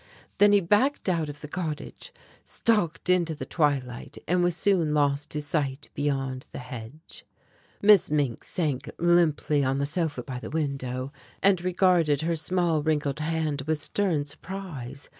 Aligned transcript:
Then 0.39 0.51
he 0.51 0.61
backed 0.61 1.07
out 1.07 1.29
of 1.29 1.41
the 1.41 1.47
cottage, 1.47 2.11
stalked 2.43 3.07
into 3.07 3.35
the 3.35 3.45
twilight 3.45 4.17
and 4.27 4.41
was 4.41 4.55
soon 4.57 4.95
lost 4.95 5.29
to 5.29 5.41
sight 5.43 5.89
beyond 5.93 6.47
the 6.51 6.57
hedge. 6.57 7.23
Miss 7.83 8.09
Mink 8.09 8.43
sank 8.43 8.89
limply 8.97 9.63
on 9.63 9.77
the 9.77 9.85
sofa 9.85 10.23
by 10.23 10.39
the 10.39 10.49
window, 10.49 11.13
and 11.43 11.63
regarded 11.63 12.23
her 12.23 12.35
small 12.35 12.81
wrinkled 12.81 13.19
hand 13.19 13.61
with 13.67 13.77
stern 13.77 14.25
surprise. 14.25 15.07